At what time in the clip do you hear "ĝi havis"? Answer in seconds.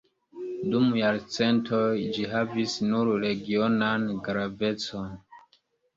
2.17-2.79